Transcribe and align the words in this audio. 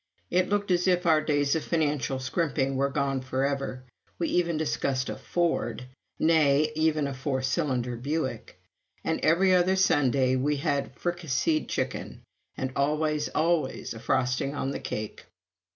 It 0.31 0.49
looked 0.49 0.71
as 0.71 0.87
if 0.87 1.05
our 1.05 1.21
days 1.21 1.55
of 1.55 1.63
financial 1.63 2.17
scrimping 2.17 2.75
were 2.75 2.89
gone 2.89 3.21
forever. 3.21 3.83
We 4.17 4.29
even 4.29 4.57
discussed 4.57 5.09
a 5.11 5.15
Ford! 5.15 5.83
nay 6.17 6.71
even 6.73 7.05
a 7.05 7.13
four 7.13 7.43
cylinder 7.43 7.95
Buick! 7.97 8.59
And 9.03 9.19
every 9.21 9.53
other 9.53 9.75
Sunday 9.75 10.35
we 10.35 10.55
had 10.57 10.95
fricasseed 10.95 11.69
chicken, 11.69 12.23
and 12.57 12.71
always, 12.75 13.29
always 13.29 13.93
a 13.93 13.99
frosting 13.99 14.55
on 14.55 14.71
the 14.71 14.79
cake. 14.79 15.25